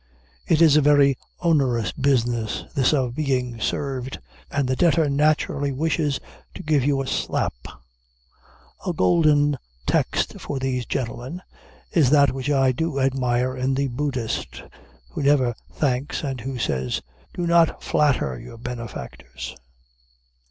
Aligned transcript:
It 0.47 0.63
is 0.63 0.75
a 0.77 0.81
very 0.81 1.15
onerous 1.41 1.91
business, 1.91 2.63
this 2.73 2.91
of 2.91 3.13
being 3.13 3.59
served, 3.61 4.19
and 4.49 4.67
the 4.67 4.75
debtor 4.75 5.07
naturally 5.11 5.71
wishes 5.71 6.19
to 6.55 6.63
give 6.63 6.83
you 6.83 7.03
a 7.03 7.07
slap. 7.07 7.53
A 8.87 8.93
golden 8.93 9.59
text 9.85 10.41
for 10.41 10.57
these 10.57 10.87
gentlemen 10.87 11.43
is 11.91 12.09
that 12.09 12.31
which 12.31 12.49
I 12.49 12.73
so 12.79 12.97
admire 12.99 13.55
in 13.55 13.75
the 13.75 13.89
Buddhist, 13.89 14.63
who 15.11 15.21
never 15.21 15.53
thanks, 15.71 16.23
and 16.23 16.41
who 16.41 16.57
says, 16.57 17.03
"Do 17.35 17.45
not 17.45 17.83
flatter 17.83 18.39
your 18.39 18.57
benefactors." 18.57 19.55